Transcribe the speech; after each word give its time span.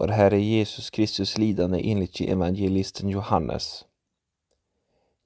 Vår 0.00 0.08
Herre 0.08 0.40
Jesus 0.40 0.90
Kristus 0.90 1.38
lidande 1.38 1.90
enligt 1.90 2.20
evangelisten 2.20 3.08
Johannes. 3.08 3.84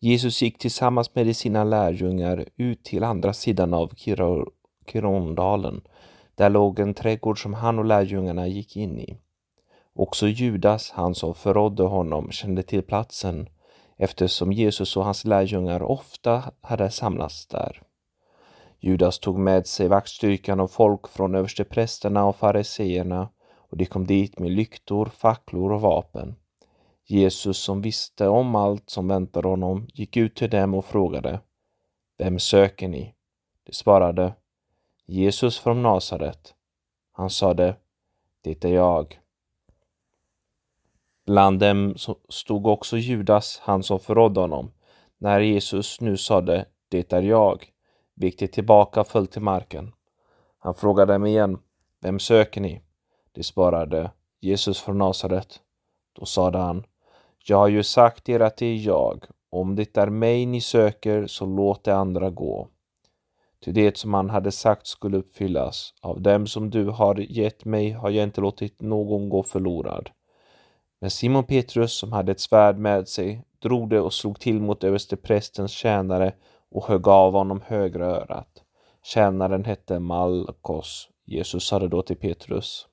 Jesus 0.01 0.43
gick 0.43 0.59
tillsammans 0.59 1.15
med 1.15 1.37
sina 1.37 1.65
lärjungar 1.65 2.49
ut 2.57 2.85
till 2.85 3.05
andra 3.05 3.33
sidan 3.33 3.75
av 3.75 3.93
Kirondalen. 4.87 5.81
Där 6.35 6.51
låg 6.51 6.79
en 6.79 6.95
trädgård 6.95 7.43
som 7.43 7.55
han 7.55 7.79
och 7.79 7.85
lärjungarna 7.85 8.47
gick 8.47 8.77
in 8.77 8.99
i. 8.99 9.19
Också 9.93 10.29
Judas, 10.29 10.91
han 10.91 11.15
som 11.15 11.35
förrådde 11.35 11.83
honom, 11.83 12.31
kände 12.31 12.63
till 12.63 12.83
platsen 12.83 13.49
eftersom 13.97 14.53
Jesus 14.53 14.97
och 14.97 15.05
hans 15.05 15.25
lärjungar 15.25 15.83
ofta 15.83 16.43
hade 16.61 16.91
samlats 16.91 17.47
där. 17.47 17.83
Judas 18.81 19.19
tog 19.19 19.39
med 19.39 19.67
sig 19.67 19.89
vaktstyrkan 19.89 20.61
och 20.61 20.71
folk 20.71 21.09
från 21.09 21.35
översteprästerna 21.35 22.25
och 22.25 22.37
fariseerna 22.37 23.29
och 23.75 23.79
de 23.79 23.87
kom 23.87 24.07
dit 24.07 24.39
med 24.39 24.51
lyktor, 24.51 25.07
facklor 25.07 25.73
och 25.73 25.81
vapen. 25.81 26.35
Jesus 27.05 27.59
som 27.59 27.81
visste 27.81 28.29
om 28.29 28.55
allt 28.55 28.91
som 28.91 29.09
väntade 29.09 29.49
honom 29.49 29.87
gick 29.95 30.17
ut 30.17 30.37
till 30.37 30.51
dem 30.51 30.75
och 30.75 30.85
frågade 30.85 31.41
Vem 32.19 32.39
söker 32.39 32.89
ni? 32.89 33.15
De 33.67 33.73
svarade 33.73 34.35
Jesus 35.07 35.59
från 35.59 35.83
Nasaret. 35.83 36.55
Han 37.13 37.31
sade 37.31 37.77
Det 38.43 38.65
är 38.65 38.73
jag. 38.73 39.21
Bland 41.27 41.59
dem 41.59 41.95
stod 42.29 42.67
också 42.67 42.97
Judas, 42.97 43.61
han 43.63 43.83
som 43.83 44.01
förrådde 44.01 44.41
honom. 44.41 44.73
När 45.19 45.41
Jesus 45.41 46.01
nu 46.01 46.17
sade 46.17 46.67
Det 46.89 47.13
är 47.13 47.23
jag 47.23 47.67
vek 48.15 48.39
de 48.39 48.49
tillbaka 48.49 49.01
och 49.01 49.07
föll 49.07 49.27
till 49.27 49.43
marken. 49.43 49.93
Han 50.59 50.75
frågade 50.75 51.13
dem 51.13 51.27
igen 51.27 51.59
Vem 52.01 52.19
söker 52.19 52.61
ni? 52.61 52.84
De 53.35 53.43
svarade 53.43 54.11
Jesus 54.41 54.81
från 54.81 54.99
Nasaret. 54.99 55.61
Då 56.13 56.25
sade 56.25 56.59
han 56.59 56.85
Jag 57.45 57.57
har 57.57 57.69
ju 57.69 57.83
sagt 57.83 58.29
er 58.29 58.41
att 58.41 58.57
det 58.57 58.67
är 58.67 58.77
jag. 58.77 59.25
Om 59.51 59.77
det 59.77 59.97
är 59.97 60.07
mig 60.07 60.47
ni 60.47 60.61
söker, 60.61 61.27
så 61.27 61.47
låt 61.47 61.85
de 61.85 61.91
andra 61.91 62.31
gå. 62.31 62.69
Ty 63.65 63.73
det 63.73 63.97
som 63.97 64.15
han 64.15 64.31
hade 64.31 64.53
sagt 64.53 64.87
skulle 64.87 65.17
uppfyllas. 65.17 65.95
Av 66.01 66.21
dem 66.21 66.47
som 66.47 66.71
du 66.71 66.85
har 66.85 67.15
gett 67.15 67.65
mig 67.65 67.91
har 67.91 68.11
jag 68.11 68.25
inte 68.25 68.41
låtit 68.41 68.83
någon 68.83 69.29
gå 69.29 69.43
förlorad. 69.43 70.11
Men 71.01 71.11
Simon 71.11 71.45
Petrus, 71.45 71.93
som 71.93 72.13
hade 72.13 72.33
ett 72.33 72.41
svärd 72.41 72.79
med 72.79 73.09
sig, 73.09 73.45
drog 73.63 73.91
det 73.91 74.01
och 74.01 74.13
slog 74.13 74.41
till 74.41 74.61
mot 74.61 74.85
översteprästens 74.85 75.73
tjänare 75.73 76.35
och 76.71 76.87
högg 76.87 77.09
av 77.09 77.33
honom 77.33 77.61
högra 77.67 78.07
örat. 78.07 78.63
Tjänaren 79.03 79.65
hette 79.65 79.99
Malkos. 79.99 81.09
Jesus 81.25 81.67
sade 81.67 81.89
då 81.89 82.03
till 82.03 82.17
Petrus. 82.17 82.87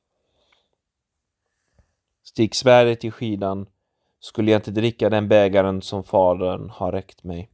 Stick 2.24 2.56
svärdet 2.56 3.04
i 3.04 3.12
skidan, 3.12 3.66
skulle 4.20 4.52
jag 4.52 4.60
inte 4.60 4.72
dricka 4.72 5.10
den 5.10 5.28
bägaren 5.28 5.82
som 5.82 6.04
Fadern 6.04 6.70
har 6.70 6.92
räckt 6.92 7.24
mig. 7.24 7.50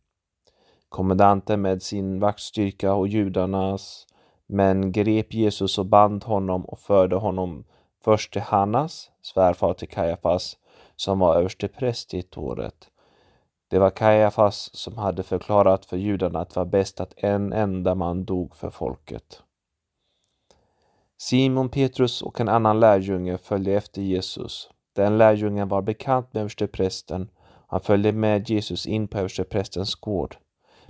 Kommendanten 0.89 1.61
med 1.61 1.81
sin 1.81 2.19
vaktstyrka 2.19 2.93
och 2.93 3.07
judarnas 3.07 4.07
män 4.47 4.91
grep 4.91 5.33
Jesus 5.33 5.77
och 5.77 5.85
band 5.85 6.23
honom 6.23 6.65
och 6.65 6.79
förde 6.79 7.15
honom 7.15 7.65
först 8.03 8.33
till 8.33 8.41
Hannas, 8.41 9.09
svärfar 9.21 9.73
till 9.73 9.89
Kajafas, 9.89 10.57
som 10.95 11.19
var 11.19 11.35
överstepräst 11.35 12.13
i 12.13 12.23
året. 12.35 12.89
Det 13.69 13.79
var 13.79 13.89
Kajafas 13.89 14.75
som 14.75 14.97
hade 14.97 15.23
förklarat 15.23 15.85
för 15.85 15.97
judarna 15.97 16.39
att 16.39 16.49
det 16.49 16.59
var 16.59 16.65
bäst 16.65 16.99
att 16.99 17.13
en 17.17 17.53
enda 17.53 17.95
man 17.95 18.25
dog 18.25 18.55
för 18.55 18.69
folket. 18.69 19.43
Simon 21.19 21.69
Petrus 21.69 22.21
och 22.21 22.41
en 22.41 22.49
annan 22.49 22.79
lärjunge 22.79 23.37
följde 23.37 23.71
efter 23.71 24.01
Jesus. 24.01 24.69
Den 24.95 25.17
lärjungen 25.17 25.67
var 25.67 25.81
bekant 25.81 26.33
med 26.33 26.41
översteprästen. 26.41 27.29
Han 27.67 27.79
följde 27.79 28.11
med 28.11 28.49
Jesus 28.49 28.87
in 28.87 29.07
på 29.07 29.17
översteprästens 29.17 29.95
gård. 29.95 30.37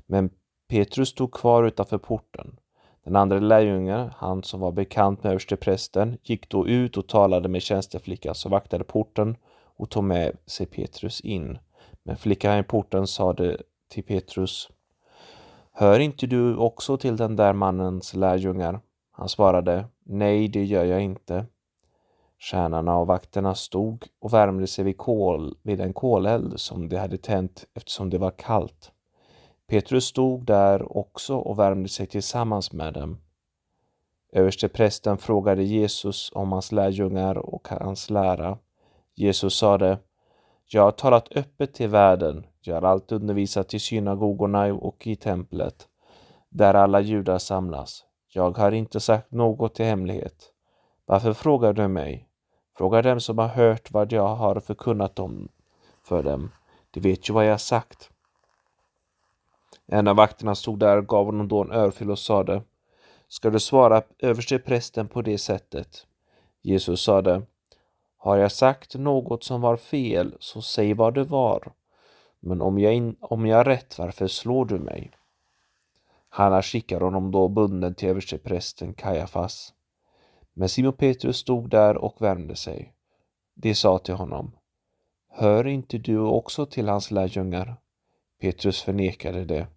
Men 0.06 0.30
Petrus 0.70 1.10
stod 1.10 1.32
kvar 1.34 1.64
utanför 1.64 1.98
porten. 1.98 2.60
Den 3.04 3.16
andra 3.16 3.40
lärjungen, 3.40 4.10
han 4.16 4.44
som 4.44 4.60
var 4.60 4.72
bekant 4.72 5.24
med 5.24 5.30
översteprästen, 5.30 6.18
gick 6.24 6.50
då 6.50 6.68
ut 6.68 6.98
och 6.98 7.08
talade 7.08 7.50
med 7.50 7.62
tjänsteflickan 7.62 8.36
som 8.36 8.52
vaktade 8.52 8.84
porten 8.84 9.36
och 9.78 9.90
tog 9.90 10.04
med 10.04 10.38
sig 10.46 10.66
Petrus 10.66 11.22
in. 11.22 11.58
Men 12.04 12.18
flickan 12.18 12.60
i 12.60 12.64
porten 12.64 13.08
sade 13.08 13.58
till 13.90 14.04
Petrus 14.04 14.70
Hör 15.72 16.00
inte 16.00 16.28
du 16.28 16.56
också 16.56 16.98
till 16.98 17.18
den 17.18 17.36
där 17.36 17.54
mannens 17.54 18.14
lärjungar? 18.14 18.80
Han 19.12 19.30
svarade 19.30 19.86
Nej, 20.10 20.48
det 20.48 20.64
gör 20.64 20.86
jag 20.86 21.02
inte. 21.02 21.46
Stjärnorna 22.40 22.98
och 22.98 23.08
vakterna 23.08 23.56
stod 23.56 24.06
och 24.20 24.34
värmde 24.34 24.68
sig 24.68 24.86
vid, 24.86 24.98
kol, 24.98 25.58
vid 25.62 25.82
en 25.82 25.94
koleld 25.94 26.60
som 26.60 26.90
de 26.90 26.98
hade 26.98 27.18
tänt 27.18 27.66
eftersom 27.74 28.10
det 28.10 28.18
var 28.18 28.32
kallt. 28.32 28.92
Petrus 29.68 30.06
stod 30.06 30.46
där 30.46 30.98
också 30.98 31.36
och 31.36 31.60
värmde 31.60 31.90
sig 31.90 32.08
tillsammans 32.08 32.74
med 32.74 32.94
dem. 32.94 33.18
Översteprästen 34.32 35.18
frågade 35.18 35.64
Jesus 35.64 36.32
om 36.36 36.52
hans 36.52 36.72
lärjungar 36.72 37.38
och 37.38 37.68
hans 37.68 38.10
lära. 38.10 38.58
Jesus 39.16 39.58
sade 39.58 39.98
Jag 40.66 40.84
har 40.84 40.92
talat 40.92 41.38
öppet 41.38 41.74
till 41.74 41.90
världen. 41.90 42.46
Jag 42.62 42.76
har 42.76 42.82
alltid 42.82 43.16
undervisat 43.16 43.74
i 43.74 43.80
synagogorna 43.80 44.74
och 44.74 45.08
i 45.08 45.16
templet, 45.16 45.88
där 46.50 46.74
alla 46.74 47.00
judar 47.00 47.38
samlas. 47.38 48.07
Jag 48.38 48.58
har 48.58 48.72
inte 48.72 49.00
sagt 49.00 49.32
något 49.32 49.80
i 49.80 49.84
hemlighet. 49.84 50.52
Varför 51.06 51.34
frågar 51.34 51.74
du 51.74 51.88
mig? 51.88 52.28
Fråga 52.78 53.02
dem 53.02 53.20
som 53.20 53.38
har 53.38 53.48
hört 53.48 53.92
vad 53.92 54.12
jag 54.12 54.28
har 54.28 54.60
förkunnat 54.60 55.20
om 55.20 55.50
för 56.04 56.24
dem. 56.24 56.52
De 56.92 57.00
vet 57.00 57.30
ju 57.30 57.34
vad 57.34 57.46
jag 57.46 57.62
sagt. 57.62 58.10
En 59.86 60.08
av 60.08 60.16
vakterna 60.16 60.56
stod 60.56 60.80
där 60.80 60.98
och 60.98 61.08
gav 61.08 61.26
honom 61.26 61.48
då 61.48 61.62
en 61.62 61.72
örfil 61.72 62.12
och 62.12 62.20
sade 62.20 62.62
Ska 63.28 63.50
du 63.50 63.60
svara 63.60 64.02
översteprästen 64.20 65.08
på 65.08 65.22
det 65.22 65.38
sättet? 65.38 66.08
Jesus 66.62 67.02
sade 67.02 67.42
Har 68.18 68.38
jag 68.38 68.52
sagt 68.52 68.96
något 68.96 69.44
som 69.44 69.62
var 69.62 69.78
fel, 69.78 70.36
så 70.40 70.62
säg 70.62 70.94
vad 70.94 71.14
det 71.14 71.24
var. 71.24 71.72
Men 72.40 72.62
om 72.62 72.80
jag, 72.80 72.94
in, 72.94 73.16
om 73.22 73.46
jag 73.46 73.58
har 73.58 73.66
rätt, 73.66 74.00
varför 74.00 74.28
slår 74.28 74.66
du 74.66 74.80
mig? 74.80 75.12
Hanna 76.38 76.62
skickar 76.62 77.02
honom 77.02 77.32
då 77.32 77.48
bunden 77.48 77.96
till 77.96 78.10
översteprästen 78.10 78.94
Kajafas. 78.94 79.74
Men 80.54 80.70
Simon 80.70 80.94
Petrus 80.94 81.38
stod 81.38 81.70
där 81.70 81.98
och 81.98 82.22
värmde 82.22 82.56
sig. 82.56 82.94
De 83.56 83.76
sa 83.76 84.00
till 84.00 84.14
honom 84.14 84.52
Hör 85.30 85.68
inte 85.68 85.98
du 85.98 86.20
också 86.20 86.66
till 86.66 86.88
hans 86.88 87.12
lärjungar? 87.12 87.76
Petrus 88.42 88.82
förnekade 88.82 89.46
det. 89.46 89.68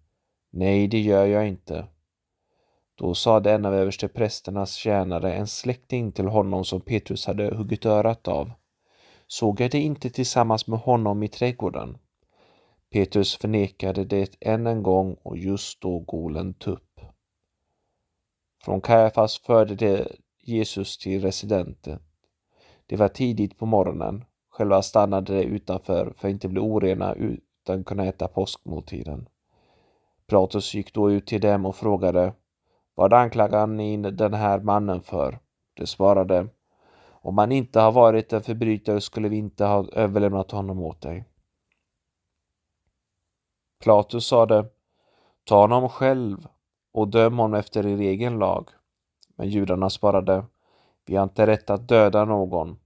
Nej, 0.51 0.87
det 0.87 0.99
gör 0.99 1.25
jag 1.25 1.47
inte. 1.47 1.87
Då 2.95 3.13
sade 3.13 3.51
en 3.51 3.65
av 3.65 3.73
översteprästernas 3.73 4.73
tjänare, 4.73 5.33
en 5.33 5.47
släkting 5.47 6.11
till 6.11 6.27
honom 6.27 6.65
som 6.65 6.81
Petrus 6.81 7.25
hade 7.25 7.55
huggit 7.55 7.85
örat 7.85 8.27
av. 8.27 8.51
Såg 9.27 9.61
jag 9.61 9.71
det 9.71 9.79
inte 9.79 10.09
tillsammans 10.09 10.67
med 10.67 10.79
honom 10.79 11.23
i 11.23 11.27
trädgården? 11.27 11.97
Petrus 12.93 13.37
förnekade 13.37 14.05
det 14.05 14.35
än 14.39 14.67
en 14.67 14.83
gång 14.83 15.17
och 15.23 15.37
just 15.37 15.81
då 15.81 15.99
golen 15.99 16.53
tupp. 16.53 16.99
Från 18.63 18.81
Kajafas 18.81 19.39
förde 19.39 19.75
de 19.75 20.07
Jesus 20.43 20.97
till 20.97 21.21
residenten. 21.21 21.99
Det 22.85 22.95
var 22.95 23.07
tidigt 23.07 23.57
på 23.57 23.65
morgonen. 23.65 24.25
Själva 24.49 24.81
stannade 24.81 25.33
de 25.33 25.43
utanför 25.43 26.13
för 26.17 26.27
att 26.27 26.31
inte 26.31 26.47
bli 26.47 26.59
orena 26.59 27.13
utan 27.13 27.83
kunna 27.83 28.05
äta 28.05 28.27
påskmåltiden. 28.27 29.27
Pilatus 30.27 30.73
gick 30.73 30.93
då 30.93 31.11
ut 31.11 31.27
till 31.27 31.41
dem 31.41 31.65
och 31.65 31.75
frågade 31.75 32.33
Vad 32.95 33.13
anklagar 33.13 33.67
ni 33.67 33.97
den 33.97 34.33
här 34.33 34.59
mannen 34.59 35.01
för? 35.01 35.39
De 35.73 35.87
svarade 35.87 36.47
Om 37.09 37.37
han 37.37 37.51
inte 37.51 37.79
har 37.79 37.91
varit 37.91 38.33
en 38.33 38.43
förbrytare 38.43 39.01
skulle 39.01 39.29
vi 39.29 39.37
inte 39.37 39.65
ha 39.65 39.87
överlämnat 39.93 40.51
honom 40.51 40.79
åt 40.81 41.01
dig. 41.01 41.25
Pilatus 43.81 44.27
sade 44.27 44.65
Ta 45.43 45.61
honom 45.61 45.89
själv 45.89 46.47
och 46.93 47.07
döm 47.07 47.37
honom 47.37 47.59
efter 47.59 47.85
er 47.85 47.97
egen 47.97 48.39
lag. 48.39 48.69
Men 49.35 49.49
judarna 49.49 49.89
svarade 49.89 50.45
Vi 51.05 51.15
har 51.15 51.23
inte 51.23 51.47
rätt 51.47 51.69
att 51.69 51.87
döda 51.87 52.25
någon. 52.25 52.79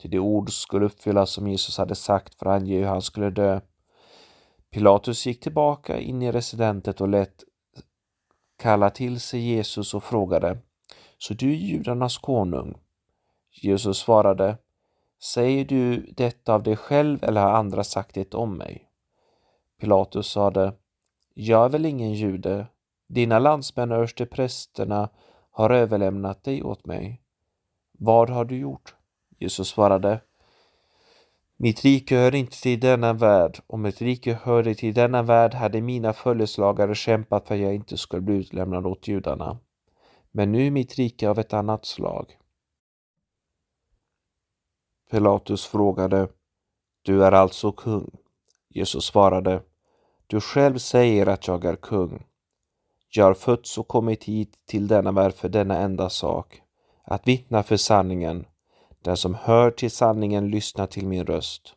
Till 0.00 0.10
det 0.10 0.18
ord 0.18 0.52
skulle 0.52 0.86
uppfyllas 0.86 1.30
som 1.30 1.48
Jesus 1.48 1.78
hade 1.78 1.94
sagt 1.94 2.34
för 2.34 2.46
att 2.46 2.62
ange 2.62 2.78
hur 2.78 2.86
han 2.86 3.02
skulle 3.02 3.30
dö. 3.30 3.60
Pilatus 4.70 5.26
gick 5.26 5.40
tillbaka 5.40 6.00
in 6.00 6.22
i 6.22 6.32
residentet 6.32 7.00
och 7.00 7.08
lät 7.08 7.44
kalla 8.58 8.90
till 8.90 9.20
sig 9.20 9.40
Jesus 9.40 9.94
och 9.94 10.04
frågade 10.04 10.58
Så 11.18 11.34
du 11.34 11.50
är 11.50 11.56
judarnas 11.56 12.18
konung? 12.18 12.78
Jesus 13.50 13.98
svarade 13.98 14.56
Säger 15.22 15.64
du 15.64 16.00
detta 16.16 16.54
av 16.54 16.62
dig 16.62 16.76
själv 16.76 17.24
eller 17.24 17.40
har 17.40 17.50
andra 17.50 17.84
sagt 17.84 18.14
det 18.14 18.34
om 18.34 18.58
mig? 18.58 18.87
Pilatus 19.80 20.26
sade 20.26 20.72
Jag 21.34 21.64
är 21.64 21.68
väl 21.68 21.86
ingen 21.86 22.12
jude. 22.12 22.66
Dina 23.08 23.38
landsmän 23.38 23.92
och 23.92 24.08
prästerna 24.30 25.08
har 25.50 25.70
överlämnat 25.70 26.44
dig 26.44 26.62
åt 26.62 26.86
mig. 26.86 27.22
Vad 27.92 28.30
har 28.30 28.44
du 28.44 28.56
gjort? 28.56 28.94
Jesus 29.38 29.68
svarade 29.68 30.20
Mitt 31.56 31.84
rike 31.84 32.16
hör 32.16 32.34
inte 32.34 32.62
till 32.62 32.80
denna 32.80 33.12
värld. 33.12 33.58
Om 33.66 33.84
ett 33.84 34.02
rike 34.02 34.34
hörde 34.34 34.74
till 34.74 34.94
denna 34.94 35.22
värld 35.22 35.54
hade 35.54 35.80
mina 35.80 36.12
följeslagare 36.12 36.94
kämpat 36.94 37.48
för 37.48 37.54
att 37.54 37.60
jag 37.60 37.74
inte 37.74 37.96
skulle 37.96 38.22
bli 38.22 38.34
utlämnad 38.34 38.86
åt 38.86 39.08
judarna. 39.08 39.58
Men 40.30 40.52
nu 40.52 40.66
är 40.66 40.70
mitt 40.70 40.94
rike 40.94 41.28
av 41.28 41.38
ett 41.38 41.52
annat 41.52 41.84
slag. 41.84 42.38
Pilatus 45.10 45.66
frågade 45.66 46.28
Du 47.02 47.24
är 47.24 47.32
alltså 47.32 47.72
kung? 47.72 48.10
Jesus 48.68 49.04
svarade 49.04 49.62
Du 50.26 50.40
själv 50.40 50.78
säger 50.78 51.26
att 51.26 51.46
jag 51.46 51.64
är 51.64 51.76
kung. 51.76 52.26
Jag 53.10 53.24
har 53.24 53.34
fötts 53.34 53.78
och 53.78 53.88
kommit 53.88 54.24
hit 54.24 54.58
till 54.66 54.88
denna 54.88 55.12
värld 55.12 55.34
för 55.34 55.48
denna 55.48 55.78
enda 55.78 56.10
sak, 56.10 56.62
att 57.04 57.28
vittna 57.28 57.62
för 57.62 57.76
sanningen. 57.76 58.46
Den 59.02 59.16
som 59.16 59.34
hör 59.34 59.70
till 59.70 59.90
sanningen 59.90 60.50
lyssnar 60.50 60.86
till 60.86 61.06
min 61.06 61.26
röst. 61.26 61.74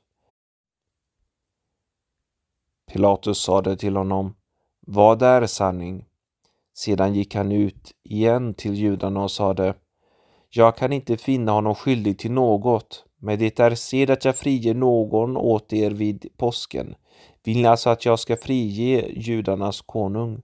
Pilatus 2.91 3.37
sade 3.37 3.77
till 3.77 3.95
honom, 3.95 4.35
Vad 4.79 5.21
är 5.21 5.45
sanning? 5.45 6.05
Sedan 6.73 7.13
gick 7.13 7.35
han 7.35 7.51
ut 7.51 7.91
igen 8.03 8.53
till 8.53 8.73
judarna 8.73 9.23
och 9.23 9.31
sade, 9.31 9.75
Jag 10.49 10.77
kan 10.77 10.94
inte 10.94 11.17
finna 11.17 11.51
honom 11.51 11.75
skyldig 11.75 12.19
till 12.19 12.31
något, 12.31 13.05
men 13.21 13.39
det 13.39 13.59
är 13.59 13.75
sed 13.75 14.09
att 14.09 14.25
jag 14.25 14.35
friger 14.35 14.73
någon 14.73 15.38
åt 15.38 15.73
er 15.73 15.91
vid 15.91 16.25
påsken. 16.38 16.95
Vill 17.44 17.57
ni 17.57 17.65
alltså 17.65 17.89
att 17.89 18.06
jag 18.06 18.19
ska 18.19 18.38
frige 18.38 19.12
judarnas 19.15 19.81
konung? 19.81 20.41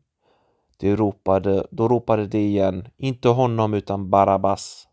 De 0.77 0.95
ropade, 0.95 1.68
då 1.71 1.88
ropade 1.88 2.27
de 2.27 2.38
igen, 2.38 2.88
inte 2.97 3.29
honom 3.29 3.74
utan 3.74 4.09
Barabbas. 4.09 4.88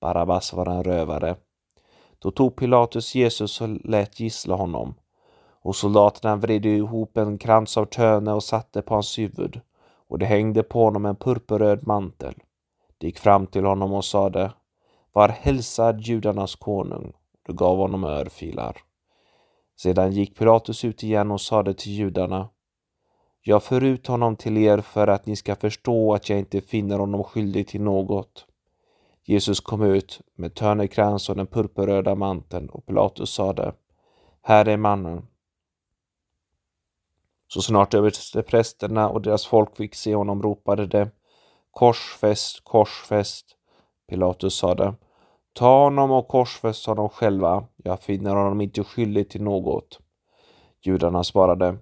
Barabbas 0.00 0.52
var 0.52 0.66
en 0.66 0.84
rövare. 0.84 1.36
Då 2.18 2.30
tog 2.30 2.56
Pilatus 2.56 3.14
Jesus 3.14 3.60
och 3.60 3.68
lät 3.68 4.20
gissla 4.20 4.54
honom. 4.54 4.94
Och 5.62 5.76
soldaterna 5.76 6.36
vred 6.36 6.66
ihop 6.66 7.16
en 7.16 7.38
krans 7.38 7.76
av 7.76 7.84
töne 7.84 8.32
och 8.32 8.44
satte 8.44 8.82
på 8.82 8.94
hans 8.94 9.18
huvud 9.18 9.60
och 10.08 10.18
de 10.18 10.26
hängde 10.26 10.62
på 10.62 10.84
honom 10.84 11.06
en 11.06 11.16
purpurröd 11.16 11.86
mantel. 11.86 12.34
De 12.98 13.06
gick 13.06 13.18
fram 13.18 13.46
till 13.46 13.64
honom 13.64 13.92
och 13.92 14.04
sade 14.04 14.52
Var 15.12 15.28
hälsad 15.28 16.00
judarnas 16.00 16.54
konung. 16.54 17.12
Du 17.46 17.52
gav 17.52 17.76
honom 17.76 18.04
örfilar. 18.04 18.76
Sedan 19.76 20.12
gick 20.12 20.38
Pilatus 20.38 20.84
ut 20.84 21.02
igen 21.02 21.30
och 21.30 21.40
sade 21.40 21.74
till 21.74 21.92
judarna 21.92 22.48
Jag 23.42 23.62
för 23.62 23.84
ut 23.84 24.06
honom 24.06 24.36
till 24.36 24.56
er 24.56 24.80
för 24.80 25.06
att 25.06 25.26
ni 25.26 25.36
ska 25.36 25.56
förstå 25.56 26.14
att 26.14 26.28
jag 26.28 26.38
inte 26.38 26.60
finner 26.60 26.98
honom 26.98 27.24
skyldig 27.24 27.68
till 27.68 27.82
något. 27.82 28.46
Jesus 29.24 29.60
kom 29.60 29.82
ut 29.82 30.20
med 30.34 30.54
törnekrans 30.54 31.28
och 31.28 31.36
den 31.36 31.46
purpurröda 31.46 32.14
manteln 32.14 32.68
och 32.68 32.86
Pilatus 32.86 33.30
sade 33.30 33.74
Här 34.42 34.68
är 34.68 34.76
mannen. 34.76 35.26
Så 37.48 37.62
snart 37.62 37.94
översteprästerna 37.94 39.08
och 39.08 39.22
deras 39.22 39.46
folk 39.46 39.76
fick 39.76 39.94
se 39.94 40.14
honom 40.14 40.42
ropade 40.42 40.86
de 40.86 41.10
Korsfäst, 41.70 42.64
korsfäst. 42.64 43.56
Pilatus 44.08 44.54
sade 44.54 44.94
Ta 45.54 45.84
honom 45.84 46.10
och 46.10 46.28
korsfäst 46.28 46.86
honom 46.86 47.08
själva. 47.08 47.64
Jag 47.76 48.00
finner 48.00 48.34
honom 48.34 48.60
inte 48.60 48.84
skyldig 48.84 49.30
till 49.30 49.42
något. 49.42 50.00
Judarna 50.82 51.24
svarade 51.24 51.78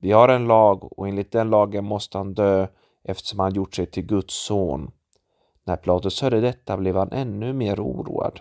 Vi 0.00 0.12
har 0.12 0.28
en 0.28 0.46
lag 0.46 0.98
och 0.98 1.08
enligt 1.08 1.32
den 1.32 1.50
lagen 1.50 1.84
måste 1.84 2.18
han 2.18 2.34
dö 2.34 2.66
eftersom 3.04 3.38
han 3.38 3.54
gjort 3.54 3.74
sig 3.74 3.86
till 3.86 4.06
Guds 4.06 4.34
son. 4.34 4.90
När 5.64 5.76
Pilatus 5.76 6.22
hörde 6.22 6.40
detta 6.40 6.76
blev 6.76 6.96
han 6.96 7.12
ännu 7.12 7.52
mer 7.52 7.80
oroad. 7.80 8.40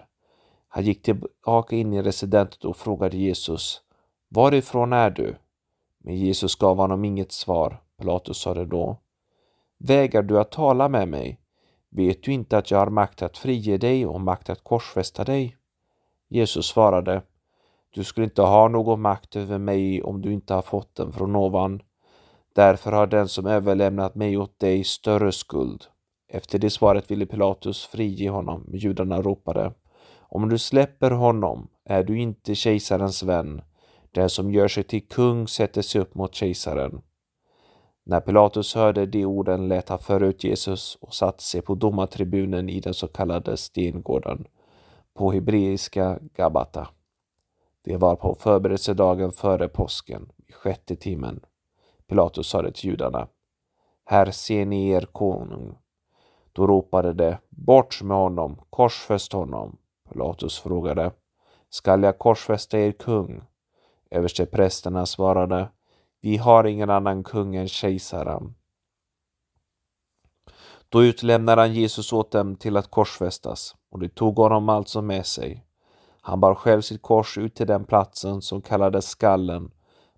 Han 0.68 0.84
gick 0.84 1.04
tillbaka 1.04 1.76
in 1.76 1.94
i 1.94 2.02
residentet 2.02 2.66
och 2.66 2.78
frågade 2.78 3.18
Jesus 3.18 3.82
Varifrån 4.30 4.94
är 4.94 5.10
du? 5.10 5.36
Men 6.04 6.16
Jesus 6.16 6.56
gav 6.56 6.78
honom 6.78 7.06
inget 7.06 7.32
svar. 7.32 7.82
Pilatus 8.00 8.38
sade 8.38 8.66
då 8.66 8.98
Vägar 9.78 10.24
du 10.24 10.40
att 10.40 10.52
tala 10.52 10.90
med 10.90 11.08
mig? 11.08 11.40
Vet 11.96 12.24
du 12.24 12.32
inte 12.32 12.58
att 12.58 12.72
jag 12.72 12.78
har 12.78 12.90
makt 12.90 13.22
att 13.22 13.38
frige 13.38 13.78
dig 13.78 14.06
och 14.06 14.22
makt 14.22 14.50
att 14.50 14.64
korsfästa 14.64 15.24
dig? 15.24 15.58
Jesus 16.30 16.66
svarade 16.66 17.22
Du 17.90 18.04
skulle 18.04 18.26
inte 18.26 18.42
ha 18.42 18.68
någon 18.68 19.02
makt 19.02 19.36
över 19.36 19.58
mig 19.58 20.04
om 20.04 20.22
du 20.22 20.34
inte 20.34 20.54
har 20.54 20.62
fått 20.62 20.96
den 20.96 21.12
från 21.12 21.36
ovan. 21.36 21.82
Därför 22.56 22.92
har 22.92 23.08
den 23.08 23.28
som 23.28 23.46
överlämnat 23.46 24.16
mig 24.16 24.38
åt 24.38 24.60
dig 24.60 24.84
större 24.84 25.32
skuld. 25.32 25.84
Efter 26.28 26.60
det 26.60 26.70
svaret 26.70 27.12
ville 27.12 27.26
Pilatus 27.26 27.86
frige 27.86 28.30
honom, 28.30 28.70
judarna 28.74 29.22
ropade 29.22 29.74
Om 30.20 30.50
du 30.50 30.58
släpper 30.58 31.12
honom 31.12 31.68
är 31.86 32.04
du 32.04 32.20
inte 32.20 32.56
kejsarens 32.56 33.24
vän. 33.24 33.62
Den 34.12 34.30
som 34.30 34.52
gör 34.52 34.68
sig 34.68 34.84
till 34.84 35.08
kung 35.08 35.48
sätter 35.48 35.82
sig 35.82 36.02
upp 36.02 36.16
mot 36.16 36.36
kejsaren. 36.36 37.02
När 38.08 38.20
Pilatus 38.20 38.76
hörde 38.76 39.06
de 39.06 39.26
orden 39.26 39.68
lät 39.68 39.90
han 39.90 40.00
föra 40.00 40.26
ut 40.26 40.44
Jesus 40.44 40.98
och 41.02 41.14
satte 41.14 41.44
sig 41.44 41.62
på 41.62 41.76
domartribunen 41.76 42.70
i 42.70 42.80
den 42.80 42.94
så 42.94 43.08
kallade 43.08 43.58
stengården, 43.58 44.48
på 45.14 45.32
hebreiska 45.32 46.20
Gabata. 46.34 46.88
Det 47.84 47.98
var 47.98 48.16
på 48.16 48.36
förberedelsedagen 48.36 49.32
före 49.32 49.68
påsken, 49.68 50.32
i 50.48 50.52
sjätte 50.52 50.96
timmen. 50.96 51.40
Pilatus 52.08 52.48
sade 52.48 52.72
till 52.72 52.90
judarna, 52.90 53.28
Här 54.06 54.32
ser 54.32 54.66
ni 54.66 54.90
er 54.90 55.02
konung. 55.12 55.78
Då 56.54 56.68
ropade 56.68 57.14
de, 57.14 57.38
bort 57.50 58.02
med 58.02 58.18
honom, 58.18 58.62
korsfäst 58.70 59.34
honom. 59.34 59.78
Pilatus 60.12 60.60
frågade, 60.60 61.12
skall 61.70 62.04
jag 62.04 62.20
korsfästa 62.20 62.80
er 62.80 62.92
kung? 62.92 63.42
Översteprästerna 64.12 65.06
svarade, 65.06 65.68
vi 66.26 66.38
har 66.38 66.64
ingen 66.64 66.90
annan 66.90 67.24
kung 67.24 67.56
än 67.56 67.68
kejsaren. 67.68 68.56
Då 70.90 71.04
utlämnade 71.04 71.62
han 71.62 71.74
Jesus 71.74 72.14
åt 72.14 72.32
dem 72.32 72.56
till 72.56 72.78
att 72.78 72.92
korsfästas 72.92 73.76
och 73.92 74.00
de 74.00 74.10
tog 74.10 74.36
honom 74.36 74.70
alltså 74.70 75.02
med 75.02 75.26
sig. 75.26 75.66
Han 76.22 76.40
bar 76.40 76.56
själv 76.56 76.82
sitt 76.82 77.02
kors 77.02 77.38
ut 77.38 77.56
till 77.56 77.68
den 77.68 77.84
platsen 77.86 78.42
som 78.42 78.62
kallades 78.62 79.06
skallen 79.06 79.72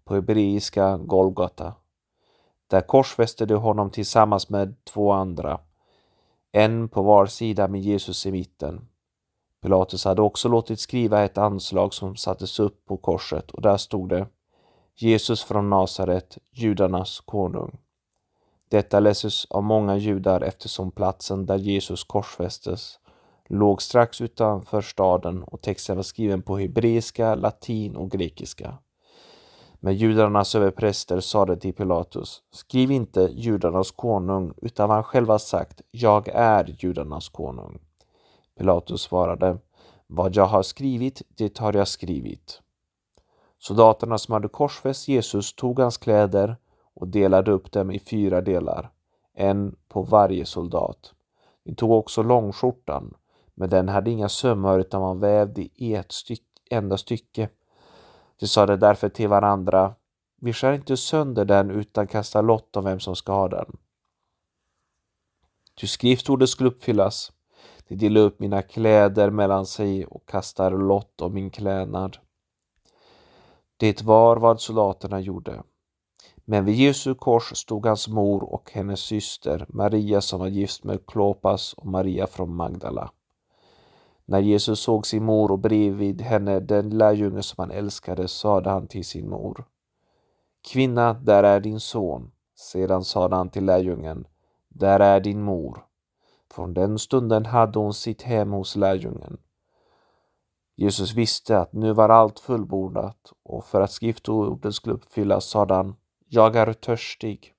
på 0.03 0.13
hebreiska 0.15 0.97
Golgata. 0.97 1.73
Där 2.67 2.81
korsfäste 2.81 3.45
de 3.45 3.55
honom 3.55 3.91
tillsammans 3.91 4.49
med 4.49 4.75
två 4.83 5.11
andra, 5.11 5.59
en 6.51 6.89
på 6.89 7.01
var 7.01 7.25
sida 7.25 7.67
med 7.67 7.81
Jesus 7.81 8.25
i 8.25 8.31
mitten. 8.31 8.87
Pilatus 9.61 10.05
hade 10.05 10.21
också 10.21 10.49
låtit 10.49 10.79
skriva 10.79 11.23
ett 11.23 11.37
anslag 11.37 11.93
som 11.93 12.15
sattes 12.15 12.59
upp 12.59 12.85
på 12.85 12.97
korset 12.97 13.51
och 13.51 13.61
där 13.61 13.77
stod 13.77 14.09
det 14.09 14.27
Jesus 14.99 15.43
från 15.43 15.69
Nasaret, 15.69 16.37
judarnas 16.51 17.19
konung. 17.19 17.77
Detta 18.69 18.99
läses 18.99 19.45
av 19.45 19.63
många 19.63 19.97
judar 19.97 20.41
eftersom 20.41 20.91
platsen 20.91 21.45
där 21.45 21.57
Jesus 21.57 22.03
korsfästes 22.03 22.99
låg 23.47 23.81
strax 23.81 24.21
utanför 24.21 24.81
staden 24.81 25.43
och 25.43 25.61
texten 25.61 25.95
var 25.95 26.03
skriven 26.03 26.41
på 26.41 26.57
hebreiska, 26.57 27.35
latin 27.35 27.95
och 27.95 28.11
grekiska. 28.11 28.77
Men 29.79 29.95
judarnas 29.95 30.55
överpräster 30.55 31.19
sade 31.19 31.57
till 31.57 31.73
Pilatus, 31.73 32.41
skriv 32.51 32.91
inte 32.91 33.29
judarnas 33.31 33.91
konung 33.91 34.53
utan 34.61 34.87
vad 34.89 34.97
han 34.97 35.03
själv 35.03 35.29
har 35.29 35.37
sagt, 35.37 35.81
jag 35.91 36.27
är 36.27 36.75
judarnas 36.79 37.29
konung. 37.29 37.79
Pilatus 38.57 39.01
svarade, 39.01 39.57
vad 40.07 40.35
jag 40.35 40.45
har 40.45 40.63
skrivit, 40.63 41.21
det 41.27 41.57
har 41.57 41.73
jag 41.73 41.87
skrivit. 41.87 42.61
Soldaterna 43.59 44.17
som 44.17 44.33
hade 44.33 44.47
korsfäst 44.47 45.07
Jesus 45.07 45.53
tog 45.55 45.79
hans 45.79 45.97
kläder 45.97 46.57
och 46.93 47.07
delade 47.07 47.51
upp 47.51 47.71
dem 47.71 47.91
i 47.91 47.99
fyra 47.99 48.41
delar, 48.41 48.91
en 49.33 49.75
på 49.87 50.01
varje 50.01 50.45
soldat. 50.45 51.13
De 51.63 51.75
tog 51.75 51.91
också 51.91 52.23
långskjortan, 52.23 53.13
men 53.53 53.69
den 53.69 53.89
hade 53.89 54.11
inga 54.11 54.29
sömmar 54.29 54.79
utan 54.79 55.01
var 55.01 55.15
vävd 55.15 55.59
i 55.75 55.93
ett 55.93 56.11
styck, 56.11 56.43
enda 56.69 56.97
stycke. 56.97 57.49
De 58.39 58.47
sade 58.47 58.77
därför 58.77 59.09
till 59.09 59.27
varandra, 59.27 59.95
vi 60.41 60.53
skär 60.53 60.73
inte 60.73 60.97
sönder 60.97 61.45
den 61.45 61.71
utan 61.71 62.07
kastar 62.07 62.43
lott 62.43 62.75
om 62.75 62.83
vem 62.83 62.99
som 62.99 63.15
ska 63.15 63.33
ha 63.33 63.47
den. 63.47 63.77
Ty 65.79 65.87
skriftordet 65.87 66.49
skulle 66.49 66.69
uppfyllas. 66.69 67.31
De 67.87 67.95
delade 67.95 68.25
upp 68.25 68.39
mina 68.39 68.61
kläder 68.61 69.29
mellan 69.29 69.65
sig 69.65 70.05
och 70.05 70.25
kastar 70.25 70.71
lott 70.71 71.21
om 71.21 71.33
min 71.33 71.49
klädnad. 71.49 72.17
Det 73.77 74.03
var 74.03 74.37
vad 74.37 74.61
soldaterna 74.61 75.19
gjorde. 75.19 75.63
Men 76.45 76.65
vid 76.65 76.75
Jesu 76.75 77.15
kors 77.15 77.57
stod 77.57 77.85
hans 77.85 78.07
mor 78.07 78.43
och 78.43 78.71
hennes 78.73 78.99
syster, 78.99 79.65
Maria 79.69 80.21
som 80.21 80.39
var 80.39 80.47
gift 80.47 80.83
med 80.83 81.05
Klopas 81.05 81.73
och 81.73 81.85
Maria 81.85 82.27
från 82.27 82.55
Magdala. 82.55 83.11
När 84.25 84.39
Jesus 84.39 84.79
såg 84.79 85.07
sin 85.07 85.23
mor 85.23 85.51
och 85.51 85.59
bredvid 85.59 86.21
henne 86.21 86.59
den 86.59 86.89
lärjunge 86.89 87.43
som 87.43 87.55
han 87.57 87.71
älskade 87.71 88.27
sade 88.27 88.69
han 88.69 88.87
till 88.87 89.05
sin 89.05 89.29
mor. 89.29 89.65
Kvinna, 90.71 91.13
där 91.13 91.43
är 91.43 91.59
din 91.59 91.79
son. 91.79 92.31
Sedan 92.55 93.03
sade 93.03 93.35
han 93.35 93.49
till 93.49 93.65
lärjungen, 93.65 94.27
där 94.69 94.99
är 94.99 95.19
din 95.19 95.41
mor. 95.41 95.85
Från 96.51 96.73
den 96.73 96.99
stunden 96.99 97.45
hade 97.45 97.79
hon 97.79 97.93
sitt 97.93 98.21
hem 98.21 98.51
hos 98.51 98.75
lärjungen. 98.75 99.37
Jesus 100.79 101.13
visste 101.13 101.59
att 101.59 101.73
nu 101.73 101.93
var 101.93 102.09
allt 102.09 102.39
fullbordat 102.39 103.33
och 103.43 103.65
för 103.65 103.81
att 103.81 103.91
skriftordet 103.91 104.75
skulle 104.75 104.95
uppfyllas 104.95 105.45
sade 105.45 105.73
han 105.73 105.95
Jag 106.27 106.55
är 106.55 106.73
törstig. 106.73 107.53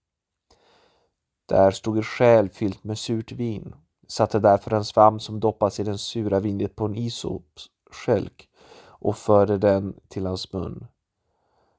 Där 1.47 1.71
stod 1.71 1.99
ett 1.99 2.07
skäl 2.07 2.49
fyllt 2.49 2.85
med 2.85 2.99
surt 2.99 3.33
vin, 3.33 3.75
satte 4.09 4.39
därför 4.39 4.75
en 4.75 4.85
svamp 4.85 5.23
som 5.23 5.41
doppas 5.41 5.81
i 5.81 5.85
den 5.85 5.99
sura 5.99 6.41
vinet 6.41 6.77
på 6.77 6.85
en 6.85 6.97
isopskälk 6.97 8.49
och 8.81 9.17
förde 9.17 9.59
den 9.59 10.01
till 10.09 10.27
hans 10.27 10.53
mun. 10.53 10.87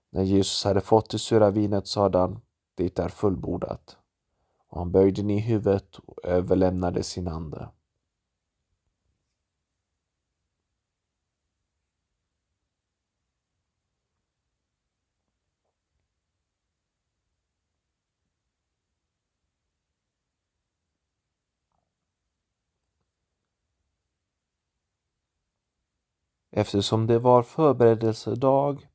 När 0.09 0.23
Jesus 0.23 0.63
hade 0.63 0.81
fått 0.81 1.09
det 1.09 1.19
sura 1.19 1.49
vinet 1.49 1.87
sade 1.87 2.17
han, 2.17 2.41
det 2.75 2.99
är 2.99 3.09
fullbordat. 3.09 3.97
Och 4.69 4.79
han 4.79 4.91
böjde 4.91 5.23
ner 5.23 5.39
huvudet 5.39 5.95
och 5.95 6.25
överlämnade 6.25 7.03
sin 7.03 7.27
ande. 7.27 7.69
Eftersom 26.51 27.07
det 27.07 27.19
var 27.19 27.43
förberedelsedag 27.43 28.87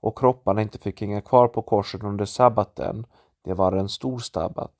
och 0.00 0.18
kropparna 0.18 0.62
inte 0.62 0.78
fick 0.78 1.00
hänga 1.00 1.20
kvar 1.20 1.48
på 1.48 1.62
korset 1.62 2.02
under 2.02 2.24
sabbaten, 2.24 3.06
det 3.42 3.54
var 3.54 3.72
en 3.72 3.88
stor 3.88 4.18
sabbat, 4.18 4.72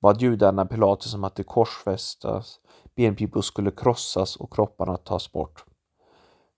bad 0.00 0.22
judarna 0.22 0.66
Pilatus 0.66 1.14
om 1.14 1.24
att 1.24 1.34
det 1.34 1.44
korsfästas, 1.44 2.60
benpipor 2.94 3.40
skulle 3.40 3.70
krossas 3.70 4.36
och 4.36 4.52
kropparna 4.52 4.96
tas 4.96 5.32
bort. 5.32 5.64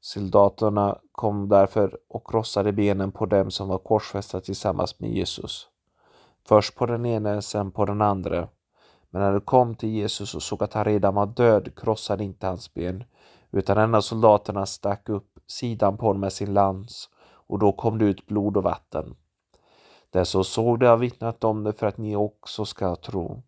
Soldaterna 0.00 0.99
kom 1.12 1.49
därför 1.49 1.99
och 2.09 2.30
krossade 2.30 2.73
benen 2.73 3.12
på 3.12 3.26
dem 3.26 3.50
som 3.50 3.68
var 3.68 3.78
korsfästa 3.78 4.40
tillsammans 4.40 5.00
med 5.00 5.11
Jesus. 5.11 5.68
Först 6.49 6.75
på 6.75 6.87
den 6.87 7.06
ene, 7.06 7.42
sen 7.42 7.71
på 7.71 7.85
den 7.85 8.02
andra. 8.02 8.49
Men 9.11 9.23
när 9.23 9.33
de 9.33 9.40
kom 9.40 9.75
till 9.75 9.88
Jesus 9.88 10.35
och 10.35 10.42
såg 10.42 10.62
att 10.62 10.73
han 10.73 10.85
redan 10.85 11.14
var 11.14 11.26
död 11.26 11.75
krossade 11.76 12.25
inte 12.25 12.47
hans 12.47 12.75
ben, 12.75 13.04
utan 13.54 13.78
en 13.78 13.94
av 13.94 14.00
soldaterna 14.00 14.66
stack 14.66 15.08
upp 15.08 15.38
sidan 15.46 15.96
på 15.96 16.06
honom 16.06 16.20
med 16.20 16.32
sin 16.32 16.54
lans 16.54 17.11
och 17.46 17.58
då 17.58 17.73
kom 17.73 17.99
det 17.99 18.04
ut 18.04 18.26
blod 18.26 18.56
och 18.56 18.62
vatten. 18.62 19.16
Där 20.11 20.25
som 20.25 20.44
såg 20.44 20.80
det 20.80 20.88
har 20.88 20.96
vittnat 20.96 21.44
om 21.44 21.64
det 21.64 21.73
för 21.73 21.87
att 21.87 21.99
ni 21.99 22.16
också 22.16 22.64
ska 22.64 22.96
tro. 22.96 23.42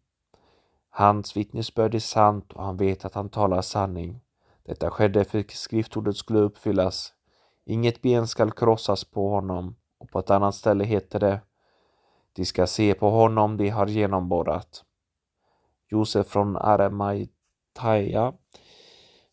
Hans 0.91 1.37
vittnesbörd 1.37 1.95
är 1.95 1.99
sant 1.99 2.53
och 2.53 2.65
han 2.65 2.77
vet 2.77 3.05
att 3.05 3.15
han 3.15 3.29
talar 3.29 3.63
sanning. 3.63 4.21
Detta 4.63 4.91
skedde 4.91 5.25
för 5.25 5.39
att 5.39 5.51
skriftordet 5.51 6.17
skulle 6.17 6.39
uppfyllas. 6.39 7.13
Inget 7.65 8.03
ben 8.03 8.27
skall 8.27 8.51
krossas 8.51 9.05
på 9.05 9.31
honom 9.31 9.77
och 9.99 10.11
på 10.11 10.19
ett 10.19 10.31
annat 10.31 10.55
ställe 10.55 10.85
heter 10.85 11.21
det 11.21 11.41
De 12.33 12.45
ska 12.45 12.67
se 12.67 12.95
på 12.95 13.11
honom 13.11 13.57
de 13.57 13.69
har 13.69 13.87
genomborrat. 13.87 14.85
Josef 15.89 16.27
från 16.27 16.57
Aramaitaja 16.57 18.33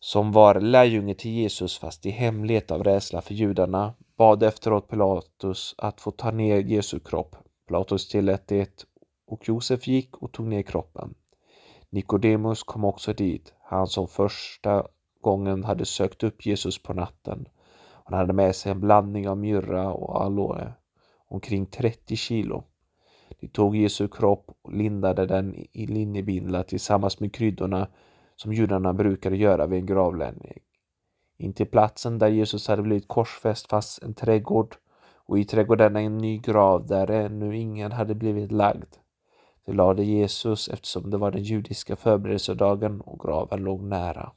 som 0.04 0.32
var 0.32 0.60
lärjunge 0.60 1.14
till 1.14 1.30
Jesus 1.30 1.78
fast 1.78 2.06
i 2.06 2.10
hemlighet 2.10 2.70
av 2.70 2.84
rädsla 2.84 3.20
för 3.20 3.34
judarna, 3.34 3.94
bad 4.16 4.42
efteråt 4.42 4.88
Pilatus 4.88 5.74
att 5.78 6.00
få 6.00 6.10
ta 6.10 6.30
ner 6.30 6.56
Jesu 6.56 7.00
kropp. 7.00 7.36
Pilatus 7.68 8.08
tillät 8.08 8.48
det 8.48 8.86
och 9.26 9.48
Josef 9.48 9.86
gick 9.86 10.16
och 10.16 10.32
tog 10.32 10.46
ner 10.46 10.62
kroppen. 10.62 11.14
Nikodemus 11.90 12.62
kom 12.62 12.84
också 12.84 13.12
dit, 13.12 13.54
han 13.62 13.86
som 13.86 14.08
första 14.08 14.86
gången 15.20 15.64
hade 15.64 15.84
sökt 15.84 16.22
upp 16.22 16.46
Jesus 16.46 16.82
på 16.82 16.94
natten. 16.94 17.48
Han 18.04 18.18
hade 18.18 18.32
med 18.32 18.56
sig 18.56 18.72
en 18.72 18.80
blandning 18.80 19.28
av 19.28 19.38
myrra 19.38 19.92
och 19.92 20.22
aloe, 20.22 20.72
omkring 21.28 21.66
30 21.66 22.16
kilo. 22.16 22.64
De 23.40 23.48
tog 23.48 23.76
Jesu 23.76 24.08
kropp 24.08 24.50
och 24.62 24.72
lindade 24.72 25.26
den 25.26 25.54
i 25.72 25.86
linnebindlar 25.86 26.62
tillsammans 26.62 27.20
med 27.20 27.34
kryddorna 27.34 27.88
som 28.44 28.52
judarna 28.52 28.92
brukade 28.92 29.36
göra 29.36 29.66
vid 29.66 29.78
en 29.78 29.86
gravlämning. 29.86 30.58
Intill 31.36 31.66
platsen 31.66 32.18
där 32.18 32.28
Jesus 32.28 32.68
hade 32.68 32.82
blivit 32.82 33.08
korsfäst 33.08 33.70
fanns 33.70 34.00
en 34.02 34.14
trädgård 34.14 34.76
och 35.16 35.38
i 35.38 35.44
trädgården 35.44 35.96
en 35.96 36.18
ny 36.18 36.38
grav 36.38 36.86
där 36.86 37.10
ännu 37.10 37.56
ingen 37.56 37.92
hade 37.92 38.14
blivit 38.14 38.52
lagd. 38.52 38.94
Det 39.66 39.72
lade 39.72 40.04
Jesus 40.04 40.68
eftersom 40.68 41.10
det 41.10 41.16
var 41.16 41.30
den 41.30 41.42
judiska 41.42 41.96
förberedelsedagen 41.96 43.00
och 43.00 43.20
graven 43.20 43.62
låg 43.62 43.82
nära. 43.82 44.32